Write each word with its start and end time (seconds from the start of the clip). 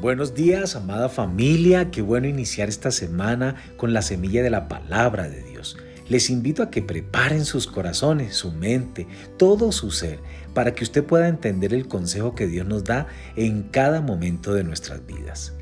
Buenos 0.00 0.32
días, 0.32 0.76
amada 0.76 1.08
familia. 1.08 1.90
Qué 1.90 2.02
bueno 2.02 2.28
iniciar 2.28 2.68
esta 2.68 2.92
semana 2.92 3.56
con 3.76 3.92
la 3.92 4.00
semilla 4.00 4.44
de 4.44 4.50
la 4.50 4.68
palabra 4.68 5.28
de 5.28 5.42
Dios. 5.42 5.76
Les 6.08 6.30
invito 6.30 6.62
a 6.62 6.70
que 6.70 6.82
preparen 6.82 7.44
sus 7.44 7.66
corazones, 7.66 8.36
su 8.36 8.52
mente, 8.52 9.08
todo 9.38 9.72
su 9.72 9.90
ser, 9.90 10.20
para 10.54 10.72
que 10.72 10.84
usted 10.84 11.02
pueda 11.02 11.26
entender 11.26 11.74
el 11.74 11.88
consejo 11.88 12.36
que 12.36 12.46
Dios 12.46 12.64
nos 12.64 12.84
da 12.84 13.08
en 13.34 13.64
cada 13.64 14.00
momento 14.00 14.54
de 14.54 14.62
nuestras 14.62 15.04
vidas. 15.04 15.54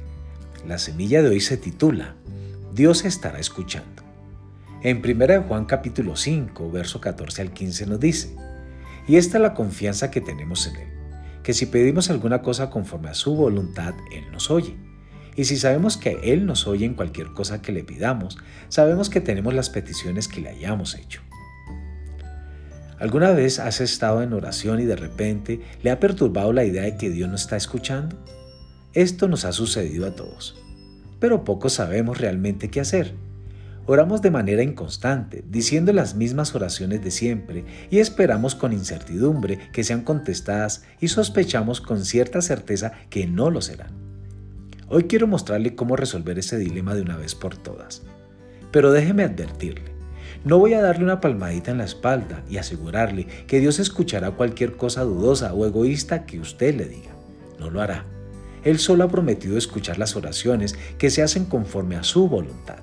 La 0.68 0.77
semilla 0.77 1.23
de 1.23 1.30
hoy 1.30 1.41
se 1.41 1.57
titula 1.57 2.14
Dios 2.75 3.07
estará 3.07 3.39
escuchando. 3.39 4.03
En 4.82 4.98
1 4.98 5.45
Juan 5.48 5.64
capítulo 5.64 6.14
5, 6.14 6.71
verso 6.71 7.00
14 7.00 7.41
al 7.41 7.53
15 7.55 7.87
nos 7.87 8.00
dice, 8.00 8.37
y 9.09 9.16
esta 9.16 9.39
es 9.39 9.43
la 9.43 9.55
confianza 9.55 10.11
que 10.11 10.21
tenemos 10.21 10.66
en 10.66 10.77
Él 10.77 10.95
que 11.46 11.54
si 11.54 11.66
pedimos 11.66 12.10
alguna 12.10 12.42
cosa 12.42 12.70
conforme 12.70 13.09
a 13.09 13.14
su 13.14 13.36
voluntad, 13.36 13.95
Él 14.10 14.24
nos 14.32 14.50
oye. 14.50 14.74
Y 15.37 15.45
si 15.45 15.56
sabemos 15.56 15.96
que 15.96 16.18
Él 16.24 16.45
nos 16.45 16.66
oye 16.66 16.84
en 16.84 16.95
cualquier 16.95 17.28
cosa 17.28 17.62
que 17.62 17.70
le 17.70 17.84
pidamos, 17.84 18.37
sabemos 18.68 19.10
que 19.10 19.20
tenemos 19.20 19.54
las 19.54 19.70
peticiones 19.70 20.27
que 20.27 20.40
le 20.40 20.48
hayamos 20.48 20.96
hecho. 20.96 21.23
¿Alguna 22.98 23.30
vez 23.30 23.60
has 23.60 23.80
estado 23.80 24.24
en 24.24 24.32
oración 24.32 24.80
y 24.80 24.87
de 24.87 24.96
repente 24.96 25.60
le 25.84 25.92
ha 25.92 26.01
perturbado 26.01 26.52
la 26.52 26.64
idea 26.64 26.82
de 26.82 26.96
que 26.96 27.10
Dios 27.10 27.28
no 27.28 27.37
está 27.37 27.56
escuchando? 27.56 28.16
Esto 28.92 29.28
nos 29.28 29.45
ha 29.45 29.52
sucedido 29.52 30.04
a 30.09 30.16
todos, 30.16 30.60
pero 31.20 31.45
pocos 31.45 31.74
sabemos 31.74 32.18
realmente 32.18 32.70
qué 32.70 32.80
hacer. 32.80 33.15
Oramos 33.88 34.20
de 34.20 34.32
manera 34.32 34.64
inconstante, 34.64 35.45
diciendo 35.48 35.92
las 35.92 36.16
mismas 36.16 36.56
oraciones 36.56 37.04
de 37.04 37.12
siempre, 37.12 37.64
y 37.88 38.00
esperamos 38.00 38.56
con 38.56 38.72
incertidumbre 38.72 39.60
que 39.72 39.84
sean 39.84 40.02
contestadas 40.02 40.82
y 41.00 41.06
sospechamos 41.06 41.80
con 41.80 42.04
cierta 42.04 42.42
certeza 42.42 42.92
que 43.10 43.28
no 43.28 43.48
lo 43.48 43.60
serán. 43.60 43.92
Hoy 44.88 45.04
quiero 45.04 45.28
mostrarle 45.28 45.76
cómo 45.76 45.95
resolver 45.95 46.37
ese 46.37 46.59
dilema 46.59 46.96
de 46.96 47.02
una 47.02 47.16
vez 47.16 47.37
por 47.37 47.56
todas. 47.56 48.02
Pero 48.73 48.90
déjeme 48.90 49.23
advertirle, 49.23 49.93
no 50.45 50.59
voy 50.59 50.74
a 50.74 50.82
darle 50.82 51.04
una 51.04 51.21
palmadita 51.21 51.71
en 51.71 51.78
la 51.78 51.84
espalda 51.84 52.43
y 52.50 52.56
asegurarle 52.56 53.28
que 53.46 53.60
Dios 53.60 53.78
escuchará 53.78 54.32
cualquier 54.32 54.76
cosa 54.76 55.02
dudosa 55.02 55.54
o 55.54 55.65
egoísta 55.65 56.26
que 56.26 56.40
usted 56.40 56.74
le 56.74 56.87
diga. 56.87 57.10
No 57.60 57.71
lo 57.71 57.80
hará. 57.80 58.04
Él 58.65 58.80
solo 58.80 59.04
ha 59.04 59.09
prometido 59.09 59.56
escuchar 59.56 59.96
las 59.96 60.16
oraciones 60.16 60.74
que 60.98 61.10
se 61.10 61.23
hacen 61.23 61.45
conforme 61.45 61.95
a 61.95 62.02
su 62.02 62.28
voluntad. 62.28 62.78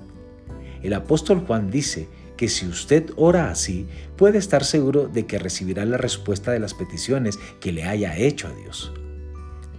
El 0.84 0.92
apóstol 0.92 1.40
Juan 1.46 1.70
dice 1.70 2.08
que 2.36 2.48
si 2.48 2.66
usted 2.66 3.10
ora 3.16 3.50
así, 3.50 3.88
puede 4.16 4.36
estar 4.36 4.64
seguro 4.64 5.08
de 5.08 5.24
que 5.24 5.38
recibirá 5.38 5.86
la 5.86 5.96
respuesta 5.96 6.52
de 6.52 6.58
las 6.58 6.74
peticiones 6.74 7.38
que 7.58 7.72
le 7.72 7.84
haya 7.84 8.18
hecho 8.18 8.48
a 8.48 8.52
Dios. 8.52 8.92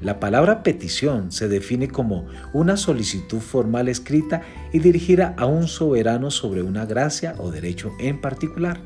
La 0.01 0.19
palabra 0.19 0.63
petición 0.63 1.31
se 1.31 1.47
define 1.47 1.89
como 1.89 2.25
una 2.53 2.75
solicitud 2.75 3.39
formal 3.39 3.87
escrita 3.87 4.41
y 4.73 4.79
dirigida 4.79 5.35
a 5.37 5.45
un 5.45 5.67
soberano 5.67 6.31
sobre 6.31 6.63
una 6.63 6.87
gracia 6.87 7.35
o 7.37 7.51
derecho 7.51 7.91
en 7.99 8.19
particular. 8.19 8.81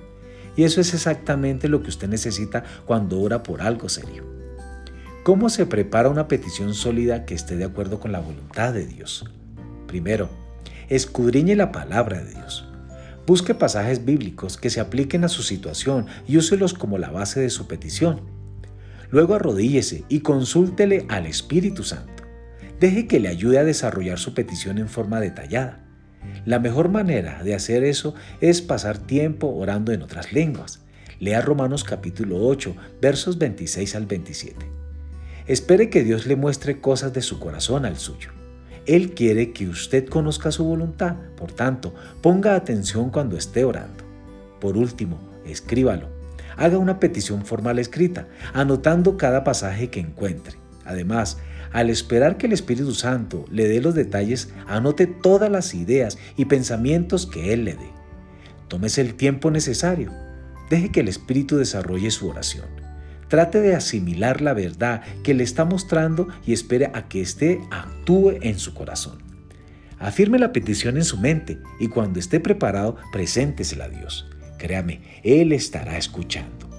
Y 0.58 0.66
eso 0.66 0.82
es 0.82 0.94
exactamente 0.94 1.70
lo 1.70 1.82
que 1.82 1.90
usted 1.90 2.10
necesita 2.10 2.66
cuando 2.86 3.22
ora 3.22 3.44
por 3.44 3.62
algo 3.62 3.88
serio. 3.88 4.26
¿Cómo 5.24 5.50
se 5.50 5.66
prepara 5.66 6.10
una 6.10 6.28
petición 6.28 6.74
sólida 6.74 7.24
que 7.24 7.34
esté 7.34 7.56
de 7.56 7.64
acuerdo 7.64 8.02
con 8.02 8.12
la 8.12 8.20
voluntad 8.20 8.74
de 8.74 8.86
Dios? 8.86 9.24
Primero, 9.88 10.30
escudriñe 10.90 11.56
la 11.56 11.72
palabra 11.72 12.22
de 12.22 12.34
Dios. 12.34 12.68
Busque 13.26 13.54
pasajes 13.54 14.06
bíblicos 14.06 14.58
que 14.58 14.72
se 14.72 14.80
apliquen 14.80 15.24
a 15.24 15.30
su 15.30 15.44
situación 15.44 16.08
y 16.28 16.38
úselos 16.38 16.74
como 16.74 16.98
la 16.98 17.12
base 17.12 17.40
de 17.40 17.52
su 17.52 17.68
petición. 17.68 18.22
Luego 19.12 19.36
arrodíllese 19.36 20.04
y 20.10 20.22
consúltele 20.22 21.06
al 21.10 21.28
Espíritu 21.28 21.84
Santo. 21.84 22.24
Deje 22.80 23.08
que 23.08 23.20
le 23.20 23.28
ayude 23.28 23.60
a 23.60 23.64
desarrollar 23.64 24.18
su 24.18 24.34
petición 24.34 24.78
en 24.80 24.90
forma 24.90 25.20
detallada. 25.20 25.86
La 26.46 26.60
mejor 26.60 26.90
manera 26.90 27.44
de 27.44 27.54
hacer 27.54 27.84
eso 27.84 28.16
es 28.42 28.62
pasar 28.62 28.98
tiempo 28.98 29.48
orando 29.48 29.92
en 29.92 30.02
otras 30.02 30.34
lenguas. 30.34 30.82
Lea 31.20 31.42
Romanos 31.42 31.84
capítulo 31.84 32.46
8, 32.48 32.76
versos 33.02 33.38
26 33.38 33.96
al 33.96 34.06
27. 34.06 34.66
Espere 35.48 35.90
que 35.90 36.04
Dios 36.04 36.26
le 36.26 36.36
muestre 36.36 36.80
cosas 36.80 37.14
de 37.14 37.22
su 37.22 37.40
corazón 37.40 37.86
al 37.86 37.98
suyo. 37.98 38.39
Él 38.90 39.14
quiere 39.14 39.52
que 39.54 39.68
usted 39.68 40.08
conozca 40.08 40.52
su 40.52 40.64
voluntad, 40.64 41.16
por 41.38 41.52
tanto, 41.52 41.94
ponga 42.24 42.56
atención 42.56 43.12
cuando 43.12 43.38
esté 43.38 43.64
orando. 43.64 44.04
Por 44.60 44.78
último, 44.78 45.20
escríbalo. 45.46 46.08
Haga 46.58 46.80
una 46.80 47.00
petición 47.00 47.46
formal 47.46 47.78
escrita, 47.78 48.28
anotando 48.52 49.16
cada 49.16 49.44
pasaje 49.44 49.92
que 49.92 50.00
encuentre. 50.00 50.58
Además, 50.86 51.38
al 51.72 51.92
esperar 51.92 52.38
que 52.38 52.48
el 52.48 52.54
Espíritu 52.54 52.96
Santo 52.96 53.46
le 53.52 53.68
dé 53.68 53.80
los 53.80 53.94
detalles, 53.94 54.50
anote 54.66 55.06
todas 55.06 55.52
las 55.52 55.76
ideas 55.76 56.18
y 56.36 56.46
pensamientos 56.46 57.28
que 57.28 57.54
Él 57.54 57.66
le 57.66 57.76
dé. 57.76 57.92
Tómese 58.70 59.02
el 59.02 59.14
tiempo 59.14 59.52
necesario. 59.52 60.12
Deje 60.72 60.90
que 60.92 61.02
el 61.02 61.10
Espíritu 61.10 61.58
desarrolle 61.58 62.10
su 62.10 62.28
oración. 62.28 62.89
Trate 63.30 63.62
de 63.62 63.76
asimilar 63.76 64.42
la 64.42 64.54
verdad 64.54 65.02
que 65.24 65.34
le 65.34 65.44
está 65.44 65.64
mostrando 65.64 66.28
y 66.46 66.54
espere 66.54 66.92
a 66.94 67.08
que 67.08 67.22
éste 67.22 67.62
actúe 67.70 68.40
en 68.42 68.58
su 68.58 68.74
corazón. 68.74 69.20
Afirme 70.00 70.40
la 70.40 70.52
petición 70.52 70.98
en 70.98 71.04
su 71.04 71.18
mente 71.18 71.60
y 71.80 71.90
cuando 71.90 72.20
esté 72.20 72.40
preparado, 72.40 72.98
preséntesela 73.12 73.86
a 73.86 73.90
Dios. 73.90 74.28
Créame, 74.58 75.02
Él 75.24 75.52
estará 75.52 75.98
escuchando. 75.98 76.70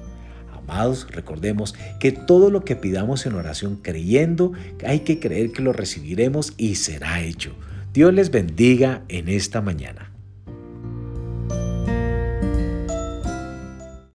Amados, 0.53 1.07
recordemos 1.11 1.75
que 1.99 2.13
todo 2.13 2.51
lo 2.51 2.65
que 2.65 2.77
pidamos 2.77 3.27
en 3.27 3.35
oración 3.35 3.77
creyendo, 3.77 4.53
hay 4.85 5.01
que 5.01 5.21
creer 5.21 5.53
que 5.53 5.63
lo 5.63 5.73
recibiremos 5.73 6.55
y 6.57 6.77
será 6.77 7.23
hecho. 7.23 7.55
Dios 7.93 8.13
les 8.15 8.31
bendiga 8.31 9.03
en 9.09 9.29
esta 9.29 9.61
mañana. 9.61 10.10